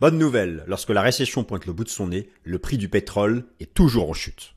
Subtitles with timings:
[0.00, 3.46] Bonne nouvelle, lorsque la récession pointe le bout de son nez, le prix du pétrole
[3.58, 4.54] est toujours en chute.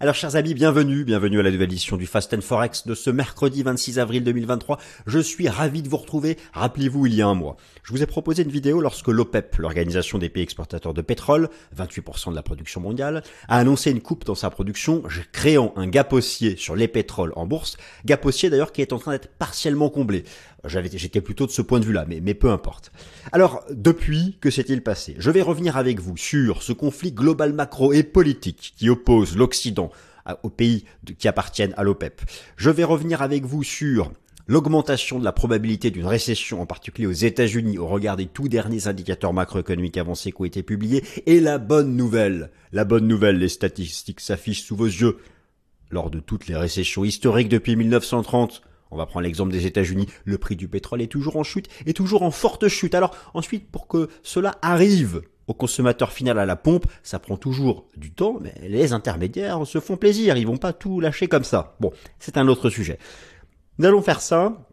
[0.00, 3.10] Alors chers amis, bienvenue, bienvenue à la nouvelle édition du Fast and Forex de ce
[3.10, 4.78] mercredi 26 avril 2023.
[5.06, 6.38] Je suis ravi de vous retrouver.
[6.54, 10.16] Rappelez-vous, il y a un mois, je vous ai proposé une vidéo lorsque l'OPEP, l'organisation
[10.16, 14.36] des pays exportateurs de pétrole, 28% de la production mondiale, a annoncé une coupe dans
[14.36, 15.02] sa production,
[15.32, 18.98] créant un gap haussier sur les pétroles en bourse, gap haussier d'ailleurs qui est en
[18.98, 20.24] train d'être partiellement comblé.
[20.64, 22.90] J'avais, j'étais plutôt de ce point de vue-là, mais, mais peu importe.
[23.32, 25.14] Alors, depuis, que s'est-il passé?
[25.18, 29.90] Je vais revenir avec vous sur ce conflit global macro et politique qui oppose l'Occident
[30.42, 30.84] aux pays
[31.18, 32.20] qui appartiennent à l'OPEP.
[32.56, 34.12] Je vais revenir avec vous sur
[34.46, 38.88] l'augmentation de la probabilité d'une récession, en particulier aux États-Unis, au regard des tout derniers
[38.88, 42.50] indicateurs macroéconomiques avancés qui ont été publiés, et la bonne nouvelle.
[42.72, 45.18] La bonne nouvelle, les statistiques s'affichent sous vos yeux.
[45.90, 50.38] Lors de toutes les récessions historiques depuis 1930, on va prendre l'exemple des États-Unis, le
[50.38, 52.94] prix du pétrole est toujours en chute, et toujours en forte chute.
[52.94, 57.86] Alors ensuite, pour que cela arrive au consommateur final à la pompe, ça prend toujours
[57.96, 61.76] du temps, mais les intermédiaires se font plaisir, ils vont pas tout lâcher comme ça.
[61.80, 62.98] Bon, c'est un autre sujet.
[63.78, 64.66] Nous allons faire ça.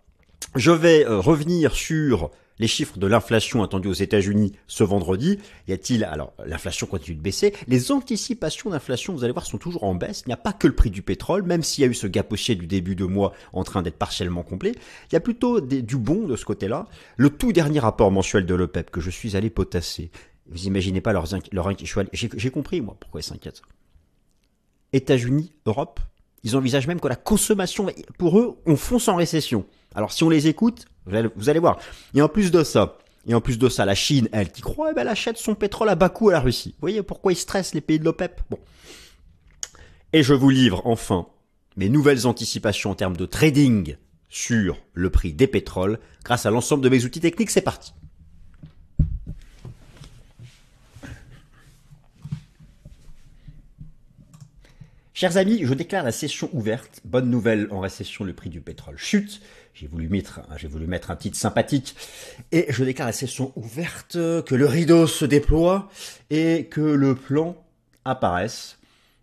[0.55, 5.39] Je vais euh, revenir sur les chiffres de l'inflation attendus aux États-Unis ce vendredi.
[5.67, 9.83] Y a-t-il alors l'inflation continue de baisser Les anticipations d'inflation, vous allez voir, sont toujours
[9.83, 10.23] en baisse.
[10.25, 12.07] Il n'y a pas que le prix du pétrole, même s'il y a eu ce
[12.07, 14.73] gap du début de mois en train d'être partiellement complet.
[15.09, 16.87] Il y a plutôt du bon de ce côté-là.
[17.17, 20.11] Le tout dernier rapport mensuel de l'OPEP que je suis allé potasser.
[20.47, 21.71] Vous imaginez pas leurs leur
[22.13, 23.61] J'ai compris moi pourquoi ils s'inquiètent.
[24.93, 25.99] États-Unis, Europe,
[26.43, 29.65] ils envisagent même que la consommation, pour eux, on fonce en récession.
[29.95, 31.79] Alors si on les écoute, vous allez, voir.
[32.13, 34.91] Et en plus de ça, et en plus de ça, la Chine, elle, qui croit,
[34.91, 36.71] eh ben, elle achète son pétrole à bas coût à la Russie.
[36.73, 38.41] Vous voyez pourquoi ils stressent les pays de l'OPEP?
[38.49, 38.59] Bon.
[40.13, 41.27] Et je vous livre enfin
[41.77, 43.97] mes nouvelles anticipations en termes de trading
[44.29, 47.51] sur le prix des pétroles grâce à l'ensemble de mes outils techniques.
[47.51, 47.93] C'est parti.
[55.13, 56.99] Chers amis, je déclare la session ouverte.
[57.05, 59.39] Bonne nouvelle en récession, le prix du pétrole chute.
[59.75, 61.97] J'ai voulu mettre, j'ai voulu mettre un titre sympathique.
[62.53, 65.89] Et je déclare la session ouverte, que le rideau se déploie
[66.29, 67.61] et que le plan
[68.05, 68.79] apparaisse.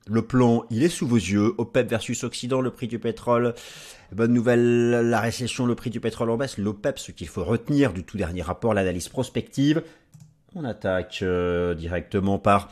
[0.07, 1.55] Le plan, il est sous vos yeux.
[1.57, 3.55] OPEP versus Occident, le prix du pétrole.
[4.13, 6.59] Bonne nouvelle, la récession, le prix du pétrole en baisse.
[6.59, 9.83] L'OPEP, ce qu'il faut retenir du tout dernier rapport, l'analyse prospective.
[10.55, 12.71] On attaque euh, directement par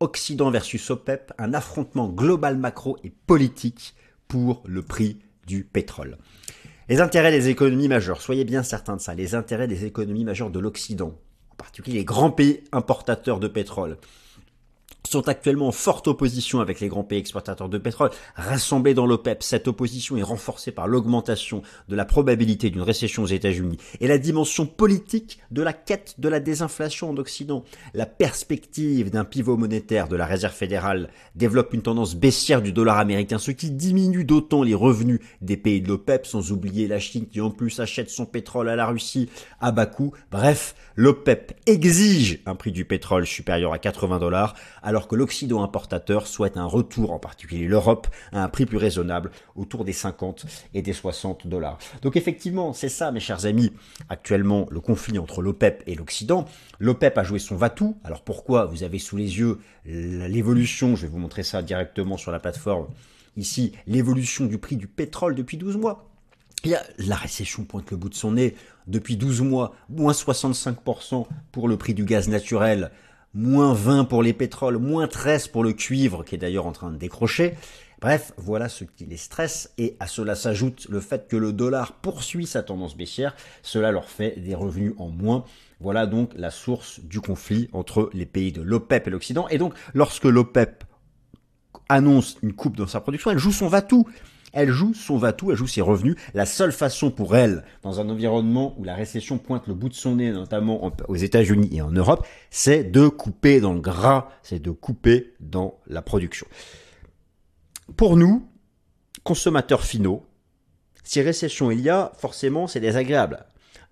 [0.00, 3.94] Occident versus OPEP, un affrontement global macro et politique
[4.26, 6.18] pour le prix du pétrole.
[6.88, 10.50] Les intérêts des économies majeures, soyez bien certains de ça, les intérêts des économies majeures
[10.50, 11.18] de l'Occident,
[11.50, 13.96] en particulier les grands pays importateurs de pétrole,
[15.06, 19.42] sont actuellement en forte opposition avec les grands pays exportateurs de pétrole, rassemblés dans l'OPEP.
[19.42, 24.18] Cette opposition est renforcée par l'augmentation de la probabilité d'une récession aux États-Unis et la
[24.18, 27.64] dimension politique de la quête de la désinflation en Occident.
[27.94, 32.98] La perspective d'un pivot monétaire de la Réserve fédérale développe une tendance baissière du dollar
[32.98, 37.26] américain, ce qui diminue d'autant les revenus des pays de l'OPEP, sans oublier la Chine
[37.26, 39.28] qui en plus achète son pétrole à la Russie
[39.60, 40.12] à bas coût.
[40.30, 44.54] Bref, l'OPEP exige un prix du pétrole supérieur à 80 dollars,
[45.04, 49.84] que l'Occident importateur souhaite un retour, en particulier l'Europe, à un prix plus raisonnable, autour
[49.84, 51.78] des 50 et des 60 dollars.
[52.02, 53.72] Donc effectivement, c'est ça, mes chers amis,
[54.08, 56.46] actuellement le conflit entre l'OPEP et l'Occident.
[56.78, 57.98] L'OPEP a joué son va-tout.
[58.04, 62.32] Alors pourquoi Vous avez sous les yeux l'évolution, je vais vous montrer ça directement sur
[62.32, 62.88] la plateforme,
[63.36, 66.08] ici, l'évolution du prix du pétrole depuis 12 mois.
[66.98, 71.76] La récession pointe le bout de son nez depuis 12 mois, moins 65% pour le
[71.76, 72.90] prix du gaz naturel,
[73.36, 76.90] moins 20 pour les pétroles, moins 13 pour le cuivre qui est d'ailleurs en train
[76.90, 77.54] de décrocher.
[78.00, 81.92] Bref, voilà ce qui les stresse et à cela s'ajoute le fait que le dollar
[81.92, 83.34] poursuit sa tendance baissière.
[83.62, 85.44] Cela leur fait des revenus en moins.
[85.80, 89.48] Voilà donc la source du conflit entre les pays de l'OPEP et l'Occident.
[89.48, 90.84] Et donc, lorsque l'OPEP
[91.88, 94.06] annonce une coupe dans sa production, elle joue son va-tout
[94.56, 96.16] elle joue son va-tout, elle joue ses revenus.
[96.32, 99.94] La seule façon pour elle, dans un environnement où la récession pointe le bout de
[99.94, 104.58] son nez, notamment aux États-Unis et en Europe, c'est de couper dans le gras, c'est
[104.58, 106.46] de couper dans la production.
[107.98, 108.48] Pour nous,
[109.24, 110.24] consommateurs finaux,
[111.04, 113.44] si récession il y a, forcément c'est désagréable.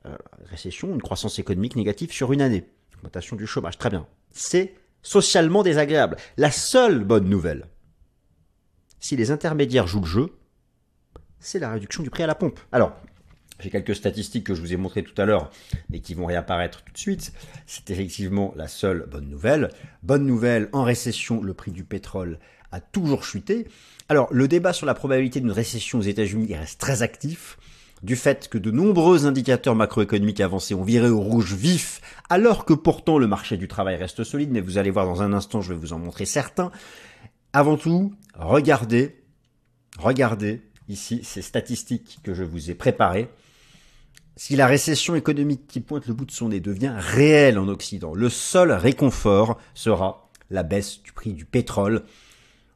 [0.07, 0.17] Euh,
[0.47, 2.65] récession, une croissance économique négative sur une année,
[2.97, 4.07] augmentation du chômage, très bien.
[4.31, 6.17] C'est socialement désagréable.
[6.39, 7.67] La seule bonne nouvelle,
[8.99, 10.31] si les intermédiaires jouent le jeu,
[11.45, 12.59] c'est la réduction du prix à la pompe.
[12.73, 12.97] Alors,
[13.61, 15.51] j'ai quelques statistiques que je vous ai montrées tout à l'heure,
[15.91, 17.33] mais qui vont réapparaître tout de suite.
[17.67, 19.71] C'est effectivement la seule bonne nouvelle.
[20.03, 22.39] Bonne nouvelle, en récession, le prix du pétrole
[22.73, 23.69] a toujours chuté.
[24.09, 27.59] Alors, le débat sur la probabilité d'une récession aux États-Unis reste très actif.
[28.03, 32.75] du fait que de nombreux indicateurs macroéconomiques avancés ont viré au rouge vif, alors que
[32.75, 35.73] pourtant le marché du travail reste solide, mais vous allez voir dans un instant, je
[35.73, 36.71] vais vous en montrer certains.
[37.55, 39.23] Avant tout, regardez,
[39.99, 43.29] regardez ici ces statistiques que je vous ai préparées.
[44.37, 48.15] Si la récession économique qui pointe le bout de son nez devient réelle en Occident,
[48.15, 52.03] le seul réconfort sera la baisse du prix du pétrole.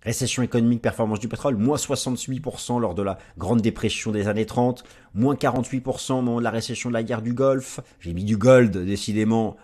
[0.02, 4.84] Récession économique, performance du pétrole, moins 68% lors de la Grande Dépression des années 30,
[5.14, 7.81] moins 48% au moment de la récession de la guerre du Golfe.
[7.99, 9.56] J'ai mis du gold, décidément,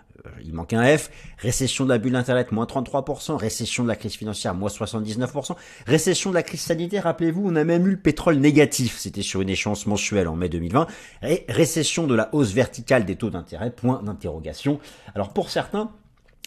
[0.43, 1.11] il manque un F.
[1.38, 3.37] Récession de la bulle Internet, moins 33%.
[3.37, 5.56] Récession de la crise financière, moins 79%.
[5.87, 8.99] Récession de la crise sanitaire, rappelez-vous, on a même eu le pétrole négatif.
[8.99, 10.87] C'était sur une échéance mensuelle en mai 2020.
[11.22, 14.78] Et récession de la hausse verticale des taux d'intérêt, point d'interrogation.
[15.14, 15.90] Alors pour certains,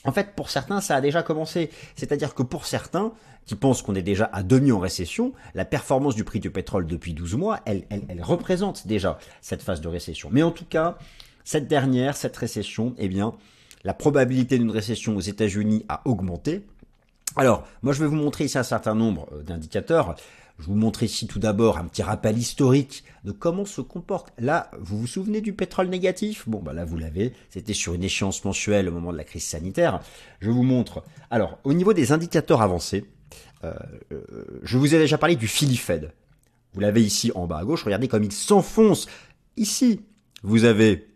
[0.06, 1.70] en fait, pour certains, ça a déjà commencé.
[1.96, 3.12] C'est-à-dire que pour certains,
[3.46, 6.86] qui pensent qu'on est déjà à demi en récession, la performance du prix du pétrole
[6.86, 10.30] depuis 12 mois, elle, elle, elle représente déjà cette phase de récession.
[10.32, 10.98] Mais en tout cas,
[11.46, 13.34] cette dernière, cette récession, eh bien,
[13.88, 16.68] la probabilité d'une récession aux États-Unis a augmenté.
[17.38, 20.18] Alors, moi je vais vous montrer ici un certain nombre euh, d'indicateurs.
[20.60, 24.34] Je vous montre ici tout d'abord un petit rappel historique de comment se comporte.
[24.40, 26.50] Là, vous vous souvenez du pétrole négatif?
[26.50, 27.32] Bon, bah là, vous l'avez.
[27.50, 30.02] C'était sur une échéance mensuelle au moment de la crise sanitaire.
[30.42, 31.06] Je vous montre.
[31.32, 33.06] Alors, au niveau des indicateurs avancés,
[33.64, 33.74] euh,
[34.12, 36.12] euh, je vous ai déjà parlé du Philly Fed.
[36.74, 37.86] Vous l'avez ici en bas à gauche.
[37.86, 39.08] Regardez comme il s'enfonce.
[39.56, 40.02] Ici,
[40.44, 41.07] vous avez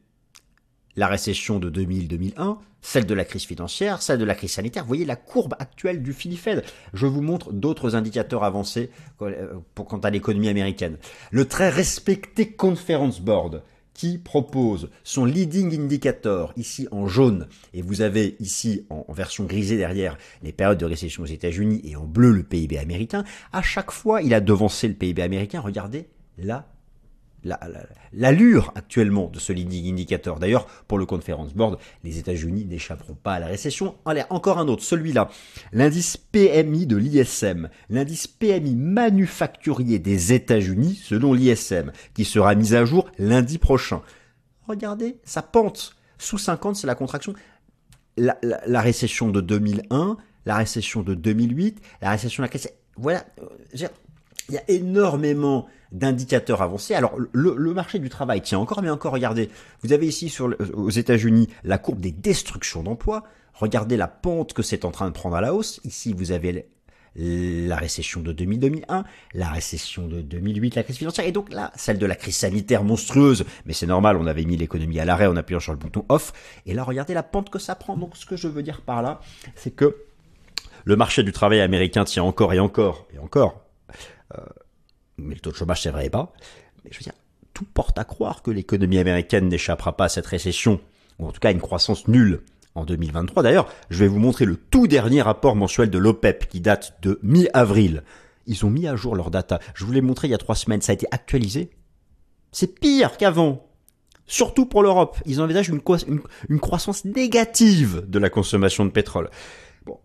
[0.96, 4.84] la récession de 2000-2001, celle de la crise financière, celle de la crise sanitaire.
[4.84, 6.64] Vous voyez la courbe actuelle du Philly Fed.
[6.94, 8.90] Je vous montre d'autres indicateurs avancés
[9.22, 10.98] euh, quant à l'économie américaine.
[11.32, 18.02] Le très respecté Conference Board qui propose son leading indicator ici en jaune et vous
[18.02, 22.32] avez ici en, version grisée derrière les périodes de récession aux États-Unis et en bleu
[22.32, 23.24] le PIB américain.
[23.52, 25.60] À chaque fois, il a devancé le PIB américain.
[25.60, 26.08] Regardez
[26.38, 26.68] là
[27.44, 30.40] l'allure actuellement de ce leading indicator.
[30.40, 33.96] D'ailleurs, pour le Conference Board, les États-Unis n'échapperont pas à la récession.
[34.06, 35.30] Allez, encore un autre, celui-là.
[35.72, 42.86] L'indice PMI de l'ISM, l'indice PMI manufacturier des États-Unis, selon l'ISM, qui sera mis à
[42.86, 44.02] jour lundi prochain.
[44.68, 45.96] Regardez, ça pente.
[46.18, 47.34] Sous 50, c'est la contraction.
[48.18, 52.70] La, la, récession de 2001, la récession de 2008, la récession de la crise.
[52.98, 56.94] Voilà, euh, il y a énormément d'indicateurs avancés.
[56.94, 59.50] Alors le, marché du travail tient encore, mais encore, regardez,
[59.82, 63.24] vous avez ici sur, aux États-Unis la courbe des destructions d'emplois.
[63.54, 65.82] Regardez la pente que c'est en train de prendre à la hausse.
[65.84, 66.68] Ici, vous avez
[67.16, 69.04] la récession de 2000-2001,
[69.34, 72.84] la récession de 2008, la crise financière, et donc là, celle de la crise sanitaire
[72.84, 76.06] monstrueuse, mais c'est normal, on avait mis l'économie à l'arrêt en appuyant sur le bouton
[76.08, 76.32] off,
[76.66, 77.98] et là, regardez la pente que ça prend.
[77.98, 79.20] Donc ce que je veux dire par là,
[79.56, 79.98] c'est que
[80.86, 83.66] le marché du travail américain tient encore et encore et encore.
[84.38, 84.42] Euh,
[85.22, 86.34] mais le taux de chômage vrai pas.
[86.84, 87.14] Mais je veux dire,
[87.54, 90.80] tout porte à croire que l'économie américaine n'échappera pas à cette récession,
[91.20, 92.42] ou en tout cas à une croissance nulle
[92.76, 93.44] en 2023.
[93.44, 97.20] D'ailleurs, je vais vous montrer le tout dernier rapport mensuel de l'OPEP qui date de
[97.24, 98.04] mi-avril.
[98.48, 99.60] Ils ont mis à jour leurs data.
[99.74, 101.72] Je vous l'ai montré il y a trois semaines, ça a été actualisé.
[102.52, 103.68] C'est pire qu'avant.
[104.26, 105.18] Surtout pour l'Europe.
[105.26, 105.82] Ils envisagent une,
[106.60, 109.30] croissance négative de la consommation de pétrole.
[109.86, 110.00] Bon,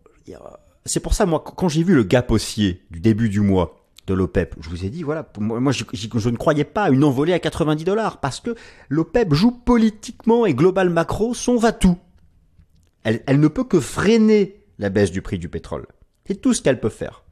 [0.85, 4.15] c'est pour ça, moi, quand j'ai vu le gap haussier du début du mois, de
[4.15, 4.55] l'OPEP.
[4.61, 5.85] Je vous ai dit, voilà, moi je,
[6.31, 8.55] ne croyais pas à une envolée à 90 dollars parce que
[8.89, 11.99] l'OPEP joue politiquement et global macro son va-tout.
[13.03, 15.87] Elle, ne peut que freiner la baisse du prix du pétrole.
[16.27, 17.23] C'est tout ce qu'elle peut faire.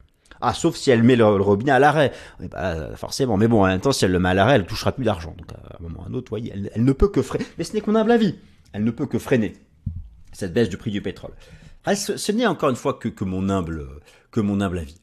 [0.41, 2.13] Ah, sauf si elle met le, robinet à l'arrêt.
[2.39, 3.37] Bah, forcément.
[3.37, 5.35] Mais bon, en même temps, si elle le met à l'arrêt, elle touchera plus d'argent.
[5.37, 7.45] Donc, à un moment ou à un autre, voyez, elle, ne peut que freiner.
[7.59, 8.37] Mais ce n'est qu'on humble avis.
[8.73, 9.55] Elle ne peut que freiner
[10.33, 11.33] cette baisse du prix du pétrole.
[11.95, 13.87] Ce, n'est encore une fois que, mon humble,
[14.31, 14.99] que mon humble avis.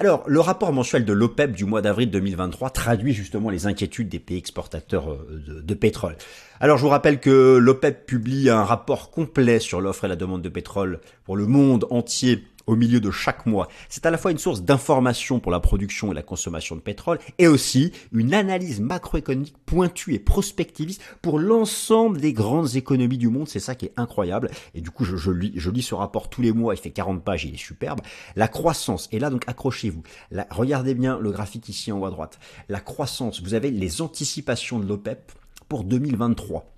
[0.00, 4.18] Alors, le rapport mensuel de l'OPEP du mois d'avril 2023 traduit justement les inquiétudes des
[4.18, 6.16] pays exportateurs euh, de, de pétrole.
[6.60, 10.42] Alors, je vous rappelle que l'OPEP publie un rapport complet sur l'offre et la demande
[10.42, 13.68] de pétrole pour le monde entier au milieu de chaque mois.
[13.88, 17.18] C'est à la fois une source d'information pour la production et la consommation de pétrole
[17.38, 23.48] et aussi une analyse macroéconomique pointue et prospectiviste pour l'ensemble des grandes économies du monde.
[23.48, 24.50] C'est ça qui est incroyable.
[24.74, 26.74] Et du coup, je, je, lis, je lis ce rapport tous les mois.
[26.74, 27.44] Il fait 40 pages.
[27.44, 28.00] Il est superbe.
[28.36, 29.08] La croissance.
[29.12, 30.02] Et là, donc, accrochez-vous.
[30.50, 32.38] Regardez bien le graphique ici en haut à droite.
[32.68, 33.42] La croissance.
[33.42, 35.32] Vous avez les anticipations de l'OPEP
[35.68, 36.70] pour 2023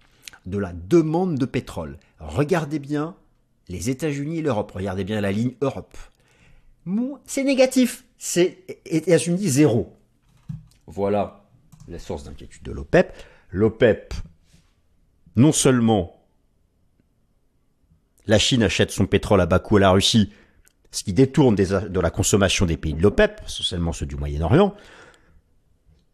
[0.47, 1.99] de la demande de pétrole.
[2.21, 3.17] Regardez bien
[3.69, 4.73] les États-Unis et l'Europe.
[4.73, 5.97] Regardez bien la ligne Europe.
[7.25, 8.05] C'est négatif.
[8.19, 9.93] C'est États-Unis zéro.
[10.87, 11.45] Voilà
[11.89, 13.13] la source d'inquiétude de l'OPEP.
[13.51, 14.15] L'OPEP,
[15.37, 16.25] non seulement
[18.27, 20.33] la Chine achète son pétrole à bas coût à la Russie,
[20.91, 24.75] ce qui détourne de la consommation des pays de l'OPEP, essentiellement ceux du Moyen-Orient,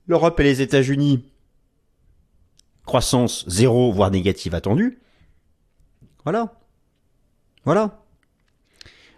[0.06, 1.24] l'Europe et les États-Unis
[2.84, 5.00] croissance zéro, voire négative attendue.
[6.24, 6.52] Voilà.
[7.64, 8.02] Voilà.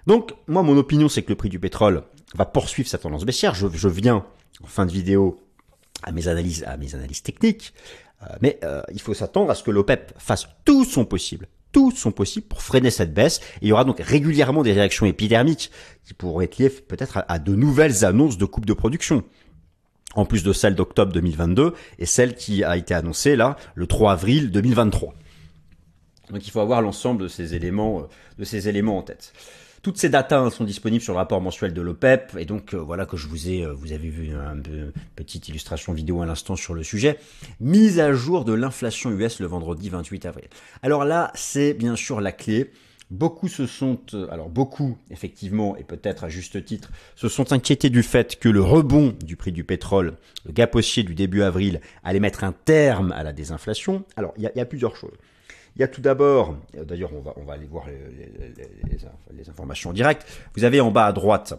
[0.07, 2.03] Donc, moi, mon opinion, c'est que le prix du pétrole
[2.35, 3.55] va poursuivre sa tendance baissière.
[3.55, 4.25] Je, viens,
[4.63, 5.41] en fin de vidéo,
[6.03, 7.73] à mes analyses, à mes analyses techniques.
[8.23, 11.91] Euh, mais euh, il faut s'attendre à ce que l'OPEP fasse tout son possible, tout
[11.91, 13.41] son possible pour freiner cette baisse.
[13.57, 15.71] Et il y aura donc régulièrement des réactions épidermiques
[16.05, 19.25] qui pourraient être liées peut-être à, à de nouvelles annonces de coupe de production
[20.15, 24.13] en plus de celle d'octobre 2022 et celle qui a été annoncée là le 3
[24.13, 25.15] avril 2023.
[26.31, 28.03] Donc il faut avoir l'ensemble de ces éléments, euh,
[28.39, 29.33] de ces éléments en tête.
[29.83, 33.05] Toutes ces datas sont disponibles sur le rapport mensuel de l'OPEP et donc euh, voilà
[33.05, 36.73] que je vous ai, euh, vous avez vu une petite illustration vidéo à l'instant sur
[36.73, 37.19] le sujet.
[37.61, 40.47] Mise à jour de l'inflation US le vendredi 28 avril.
[40.83, 42.71] Alors là, c'est bien sûr la clé.
[43.11, 44.01] Beaucoup se sont,
[44.31, 48.63] alors beaucoup effectivement, et peut-être à juste titre, se sont inquiétés du fait que le
[48.63, 50.17] rebond du prix du pétrole,
[50.47, 54.05] le gap haussier du début avril, allait mettre un terme à la désinflation.
[54.17, 55.13] Alors il y a plusieurs choses.
[55.77, 57.87] Il y a tout d'abord, d'ailleurs on va, aller voir
[59.33, 60.25] les, informations en direct,
[60.57, 61.55] vous avez en bas à droite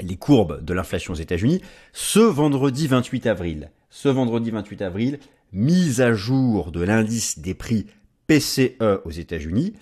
[0.00, 1.62] les courbes de l'inflation aux États-Unis.
[1.92, 5.18] Ce vendredi 28 avril, ce vendredi 28 avril,
[5.52, 7.86] mise à jour de l'indice des prix
[8.26, 9.74] PCE aux États-Unis.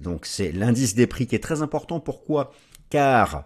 [0.00, 2.00] Donc c'est l'indice des prix qui est très important.
[2.00, 2.52] Pourquoi?
[2.90, 3.44] Car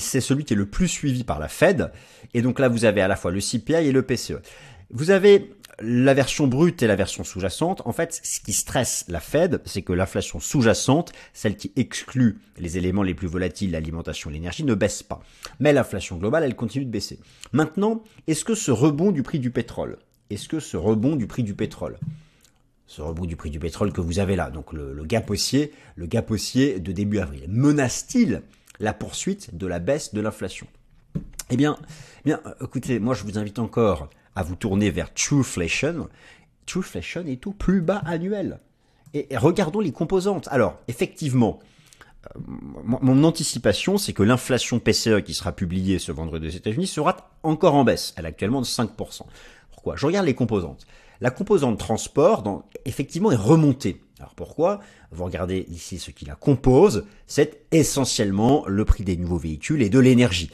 [0.00, 1.92] c'est celui qui est le plus suivi par la Fed.
[2.34, 4.40] Et donc là, vous avez à la fois le CPI et le PCE.
[4.90, 5.50] Vous avez
[5.82, 9.82] la version brute et la version sous-jacente, en fait, ce qui stresse la Fed, c'est
[9.82, 14.74] que l'inflation sous-jacente, celle qui exclut les éléments les plus volatiles, l'alimentation et l'énergie, ne
[14.74, 15.22] baisse pas.
[15.60, 17.18] Mais l'inflation globale, elle continue de baisser.
[17.52, 19.98] Maintenant, est-ce que ce rebond du prix du pétrole,
[20.30, 21.98] est-ce que ce rebond du prix du pétrole,
[22.86, 26.06] ce rebond du prix du pétrole que vous avez là, donc le, gap haussier, le
[26.06, 28.42] gap de début avril, menace-t-il
[28.80, 30.66] la poursuite de la baisse de l'inflation?
[31.50, 31.76] Eh bien,
[32.20, 36.08] eh bien, écoutez, moi je vous invite encore à vous tourner vers Trueflation.
[36.66, 38.60] Trueflation est au plus bas annuel.
[39.14, 40.48] Et, regardons les composantes.
[40.50, 41.60] Alors, effectivement,
[42.36, 42.40] euh,
[42.84, 47.74] mon anticipation, c'est que l'inflation PCE qui sera publiée ce vendredi aux États-Unis sera encore
[47.74, 48.14] en baisse.
[48.16, 49.22] Elle est actuellement de 5%.
[49.70, 49.96] Pourquoi?
[49.96, 50.86] Je regarde les composantes.
[51.20, 54.02] La composante transport, effectivement, est remontée.
[54.18, 54.80] Alors pourquoi?
[55.12, 59.90] Vous regardez ici ce qui la compose, c'est essentiellement le prix des nouveaux véhicules et
[59.90, 60.50] de l'énergie.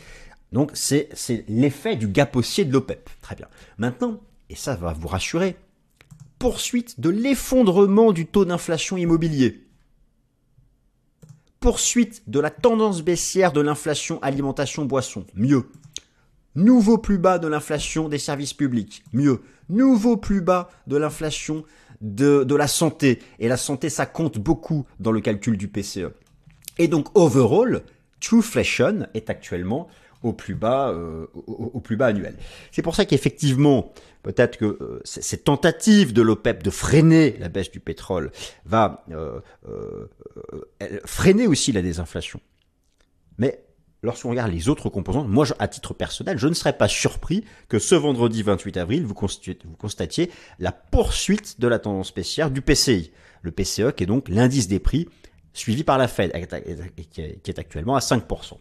[0.53, 1.11] Donc c'est
[1.49, 3.11] l'effet du gap haussier de l'OPEP.
[3.21, 3.49] Très bien.
[3.77, 5.57] Maintenant, et ça va vous rassurer,
[6.39, 9.65] poursuite de l'effondrement du taux d'inflation immobilier.
[11.61, 15.27] Poursuite de la tendance baissière de l'inflation alimentation-boisson.
[15.35, 15.69] Mieux.
[16.55, 19.03] Nouveau plus bas de l'inflation des services publics.
[19.13, 19.43] Mieux.
[19.69, 21.65] Nouveau plus bas de l'inflation
[22.01, 23.19] de, de la santé.
[23.39, 26.13] Et la santé, ça compte beaucoup dans le calcul du PCE.
[26.79, 27.83] Et donc, overall,
[28.21, 29.89] Trueflation est actuellement
[30.23, 32.37] au plus bas, euh, au, plus bas annuel.
[32.73, 37.71] C'est pour ça qu'effectivement, peut-être que euh, cette tentative de l'OPEP de freiner la baisse
[37.71, 38.33] du pétrole
[38.65, 39.41] va euh,
[41.05, 42.41] freiner aussi la désinflation.
[43.39, 43.63] Mais
[44.03, 47.79] lorsqu'on regarde les autres composantes, moi, à titre personnel, je ne serais pas surpris que
[47.79, 53.13] ce vendredi 28 avril, vous, constatiez la poursuite de la tendance baissière du PCI.
[53.43, 55.09] Le PCE, qui est donc l'indice des prix
[55.53, 56.33] suivi par la Fed,
[57.11, 58.59] qui est actuellement à 5%.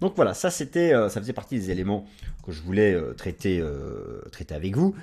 [0.00, 2.06] Donc voilà, ça c'était, euh, ça faisait partie des éléments
[2.44, 4.94] que je voulais euh, traiter, euh, traiter avec vous.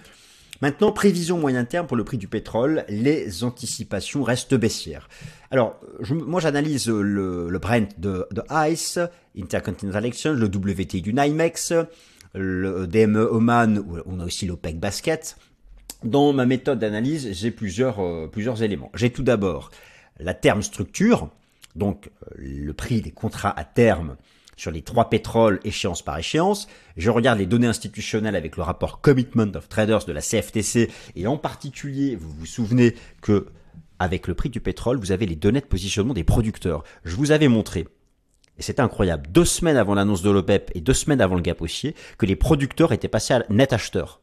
[0.62, 5.08] Maintenant, prévision moyen terme pour le prix du pétrole, les anticipations restent baissières.
[5.52, 9.00] Alors, moi j'analyse le, le, Brent de, de ICE,
[9.40, 11.76] Intercontinental Exchange, le WTI du NYMEX,
[12.34, 15.38] le DME Oman, où on a aussi l'OPEC Basket.
[16.04, 18.92] Dans ma méthode d'analyse, j'ai plusieurs, plusieurs éléments.
[18.96, 19.70] J'ai tout d'abord
[20.20, 21.30] la terme structure,
[21.76, 24.16] donc le prix des contrats à terme
[24.58, 26.68] sur les trois pétroles échéance par échéance.
[26.98, 31.28] Je regarde les données institutionnelles avec le rapport Commitment of Traders de la CFTC et
[31.28, 33.48] en particulier, vous vous souvenez que
[34.00, 36.84] avec le prix du pétrole, vous avez les données de positionnement des producteurs.
[37.06, 37.88] Je vous avais montré
[38.58, 41.62] et c'était incroyable, deux semaines avant l'annonce de l'OPEP et deux semaines avant le gap
[41.62, 44.22] haussier, que les producteurs étaient passés à net acheteur.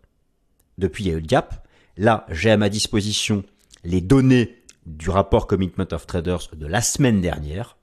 [0.76, 1.66] Depuis, il y a eu le gap.
[1.96, 3.44] Là, j'ai à ma disposition
[3.84, 7.76] les données du rapport Commitment of Traders de la semaine dernière.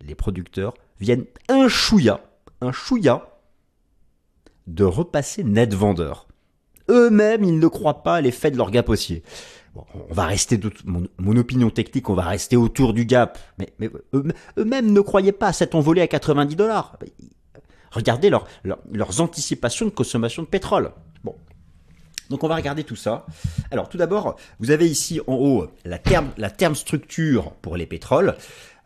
[0.00, 2.20] Les producteurs viennent un chouïa,
[2.60, 3.26] un chouïa
[4.66, 6.28] de repasser net vendeur.
[6.88, 9.22] Eux-mêmes, ils ne croient pas à l'effet de leur gap haussier.
[9.74, 13.38] Bon, on va rester, mon, opinion technique, on va rester autour du gap.
[13.58, 13.90] Mais,
[14.58, 16.98] eux-mêmes ne croyaient pas à cet envolé à 90 dollars.
[17.92, 20.92] Regardez leurs anticipations de consommation de pétrole.
[21.24, 21.34] Bon.
[22.28, 23.26] Donc on va regarder tout ça.
[23.70, 27.86] Alors tout d'abord, vous avez ici en haut la terme, la terme structure pour les
[27.86, 28.36] pétroles.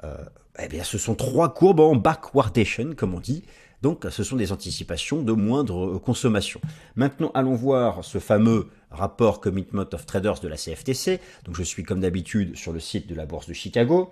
[0.04, 0.16] Euh,
[0.62, 3.42] eh bien, ce sont trois courbes en backwardation, comme on dit.
[3.82, 6.58] Donc ce sont des anticipations de moindre consommation.
[6.96, 11.20] Maintenant, allons voir ce fameux rapport Commitment of Traders de la CFTC.
[11.44, 14.11] Donc je suis comme d'habitude sur le site de la Bourse de Chicago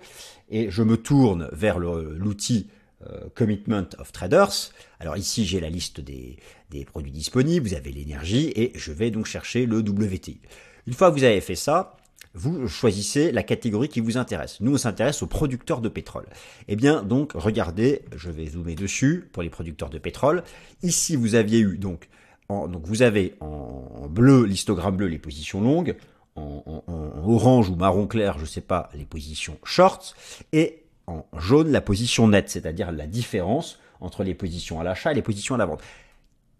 [0.51, 2.67] et je me tourne vers l'outil
[3.07, 4.71] euh, Commitment of Traders.
[4.99, 6.37] Alors ici j'ai la liste des,
[6.69, 10.39] des produits disponibles, vous avez l'énergie et je vais donc chercher le WTI.
[10.85, 11.97] Une fois que vous avez fait ça,
[12.33, 14.59] vous choisissez la catégorie qui vous intéresse.
[14.59, 16.25] Nous, on s'intéresse aux producteurs de pétrole.
[16.67, 20.43] Eh bien, donc, regardez, je vais zoomer dessus pour les producteurs de pétrole.
[20.81, 22.09] Ici, vous aviez eu, donc,
[22.49, 25.95] en, donc vous avez en bleu, l'histogramme bleu, les positions longues,
[26.35, 26.83] en,
[27.25, 30.15] orange ou marron clair, je ne sais pas, les positions shorts,
[30.51, 35.15] et en jaune, la position nette, c'est-à-dire la différence entre les positions à l'achat et
[35.15, 35.81] les positions à la vente.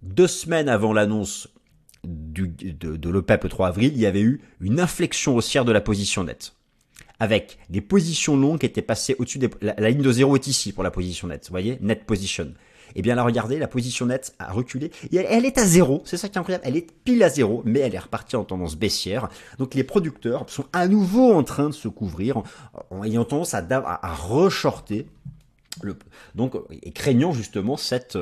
[0.03, 1.49] Deux semaines avant l'annonce
[2.03, 5.71] du, de, de l'OPEP le 3 avril, il y avait eu une inflexion haussière de
[5.71, 6.53] la position nette.
[7.19, 9.49] Avec des positions longues qui étaient passées au-dessus des...
[9.61, 12.53] La, ligne de zéro est ici pour la position nette, vous voyez Net position.
[12.95, 14.91] Eh bien là, regardez, la position nette a reculé.
[15.11, 16.63] Et elle, est à zéro, c'est ça qui est incroyable.
[16.67, 19.29] Elle est pile à zéro, mais elle est repartie en tendance baissière.
[19.57, 22.43] Donc les producteurs sont à nouveau en train de se couvrir,
[22.89, 25.07] en ayant tendance à, à, à reshorter
[26.35, 28.17] donc, et craignant justement cette,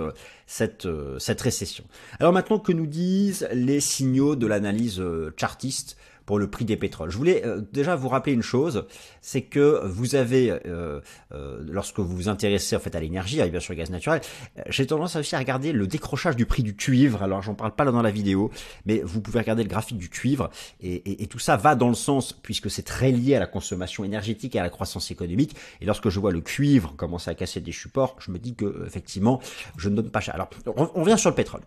[0.48, 0.88] cette,
[1.20, 1.84] cette récession.
[2.20, 5.02] Alors maintenant, que nous disent les signaux de l'analyse
[5.38, 5.98] chartiste
[6.38, 7.10] le prix des pétroles.
[7.10, 8.86] Je voulais euh, déjà vous rappeler une chose,
[9.22, 11.00] c'est que vous avez, euh,
[11.34, 14.22] euh, lorsque vous vous intéressez en fait à l'énergie, et bien sûr le gaz naturel,
[14.68, 17.24] j'ai tendance aussi à regarder le décrochage du prix du cuivre.
[17.24, 18.52] Alors j'en parle pas là dans la vidéo,
[18.86, 20.50] mais vous pouvez regarder le graphique du cuivre
[20.82, 24.56] et tout ça va dans le sens puisque c'est très lié à la consommation énergétique
[24.56, 25.56] et à la croissance économique.
[25.82, 28.86] Et lorsque je vois le cuivre commencer à casser des supports, je me dis que
[28.86, 29.42] effectivement
[29.78, 30.36] je ne donne pas cher.
[30.36, 31.62] Alors on, on vient sur le pétrole.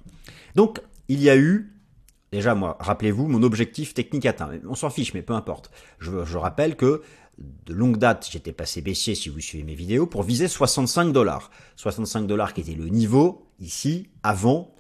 [0.54, 1.74] Donc il y a eu
[2.34, 4.50] Déjà, moi, rappelez-vous, mon objectif technique atteint.
[4.68, 5.70] On s'en fiche, mais peu importe.
[6.00, 7.00] Je, rappelle que
[7.38, 11.52] de longue date, j'étais passé baissier si vous suivez mes vidéos, pour viser 65 dollars.
[11.76, 14.74] 65 dollars qui était le niveau, ici, avant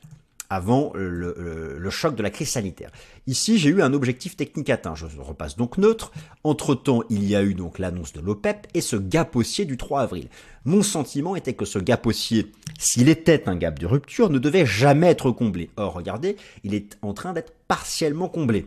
[0.50, 2.90] avant le, le, choc de la crise sanitaire.
[3.26, 4.94] Ici, j'ai eu un objectif technique atteint.
[4.94, 6.12] Je repasse donc neutre.
[6.44, 10.02] Entre-temps, il y a eu donc l'annonce de l'OPEP et ce gap haussier du 3
[10.02, 10.28] avril.
[10.64, 14.66] Mon sentiment était que ce gap haussier, s'il était un gap de rupture, ne devait
[14.66, 15.70] jamais être comblé.
[15.76, 18.66] Or, regardez, il est en train d'être partiellement comblé.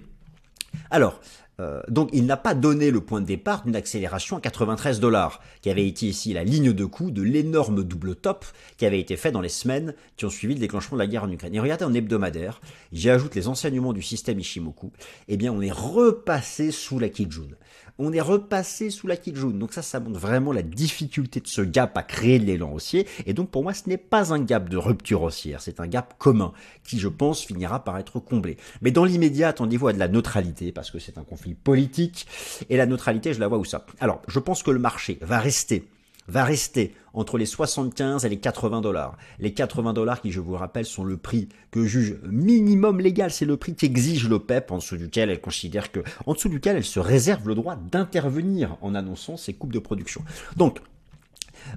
[0.92, 1.20] Alors,
[1.60, 5.42] euh, donc il n'a pas donné le point de départ d'une accélération à 93 dollars,
[5.62, 8.46] qui avait été ici la ligne de coup de l'énorme double top
[8.78, 11.24] qui avait été fait dans les semaines qui ont suivi le déclenchement de la guerre
[11.24, 11.56] en Ukraine.
[11.56, 14.92] Et regardez en hebdomadaire, j'y ajoute les enseignements du système Ishimoku,
[15.28, 17.48] eh bien on est repassé sous la Kijun
[18.00, 19.52] on est repassé sous la Kijun.
[19.52, 23.08] Donc ça, ça montre vraiment la difficulté de ce gap à créer de l'élan haussier.
[23.26, 26.16] Et donc pour moi, ce n'est pas un gap de rupture haussière, c'est un gap
[26.18, 28.58] commun qui, je pense, finira par être comblé.
[28.82, 32.28] Mais dans l'immédiat, attendez-vous à de la neutralité parce que c'est un conflit politique.
[32.70, 35.40] Et la neutralité, je la vois où ça Alors, je pense que le marché va
[35.40, 35.88] rester
[36.28, 39.18] va rester entre les 75 et les 80 dollars.
[39.40, 43.46] Les 80 dollars qui, je vous rappelle, sont le prix que juge minimum légal, c'est
[43.46, 47.00] le prix qu'exige l'OPEP, en dessous duquel elle considère que, en dessous duquel elle se
[47.00, 50.22] réserve le droit d'intervenir en annonçant ses coupes de production.
[50.58, 50.80] Donc,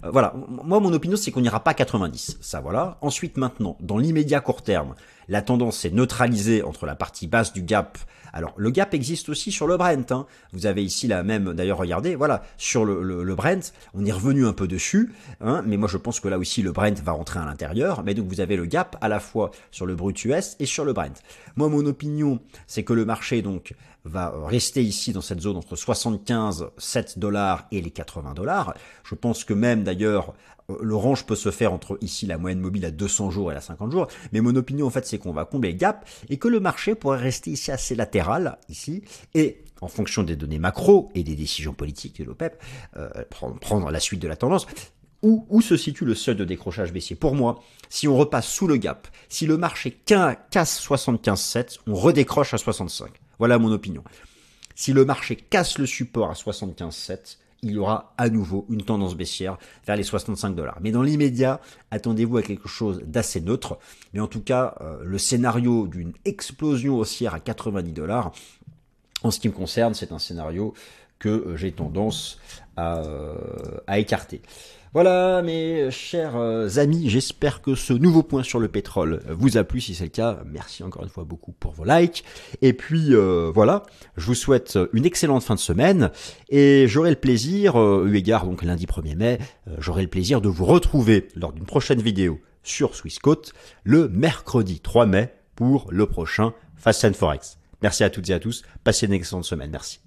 [0.04, 2.98] euh, voilà, moi mon opinion c'est qu'on n'ira pas 90, ça voilà.
[3.00, 4.94] Ensuite maintenant, dans l'immédiat court terme,
[5.30, 7.96] la tendance est neutralisée entre la partie basse du gap.
[8.32, 10.10] Alors le gap existe aussi sur le Brent.
[10.10, 10.26] Hein.
[10.52, 14.44] Vous avez ici la même, d'ailleurs regardez, voilà, sur le, le, Brent, on est revenu
[14.44, 17.38] un peu dessus, hein, mais moi je pense que là aussi le Brent va rentrer
[17.38, 18.02] à l'intérieur.
[18.04, 20.84] Mais donc vous avez le gap à la fois sur le brut US et sur
[20.84, 21.22] le Brent.
[21.56, 25.76] Moi mon opinion c'est que le marché donc va rester ici dans cette zone entre
[25.76, 28.74] 75, 7 dollars et les 80 dollars.
[29.04, 30.34] Je pense que même d'ailleurs
[30.80, 33.92] l'orange peut se faire entre ici la moyenne mobile à 200 jours et la 50
[33.92, 36.60] jours, mais mon opinion en fait c'est qu'on va combler le gap et que le
[36.60, 39.02] marché pourrait rester ici assez latéral ici
[39.34, 42.62] et en fonction des données macro et des décisions politiques de l'OPEP,
[42.96, 44.66] euh, prendre, la suite de la tendance.
[45.22, 47.14] Où, où, se situe le seuil de décrochage baissier?
[47.14, 52.54] Pour moi, si on repasse sous le gap, si le marché casse 75,7, on redécroche
[52.54, 53.10] à 65.
[53.38, 54.02] Voilà mon opinion.
[54.74, 59.14] Si le marché casse le support à 75,7, il y aura à nouveau une tendance
[59.14, 60.78] baissière vers les 65 dollars.
[60.80, 63.78] Mais dans l'immédiat, attendez-vous à quelque chose d'assez neutre.
[64.14, 68.32] Mais en tout cas, euh, le scénario d'une explosion haussière à 90 dollars,
[69.22, 70.74] en ce qui me concerne, c'est un scénario
[71.18, 72.38] que euh, j'ai tendance
[72.76, 73.36] à, euh,
[73.86, 74.40] à écarter.
[74.92, 79.62] Voilà, mes chers euh, amis, j'espère que ce nouveau point sur le pétrole vous a
[79.62, 79.80] plu.
[79.80, 82.24] Si c'est le cas, merci encore une fois beaucoup pour vos likes.
[82.60, 83.84] Et puis euh, voilà,
[84.16, 86.10] je vous souhaite une excellente fin de semaine
[86.48, 89.38] et j'aurai le plaisir, euh, eu égard donc lundi 1er mai,
[89.78, 93.52] j'aurai le plaisir de vous retrouver lors d'une prochaine vidéo sur Swissquote
[93.84, 97.58] le mercredi 3 mai pour le prochain Fast and Forex.
[97.80, 100.00] Merci à toutes et à tous, passez une excellente semaine, merci.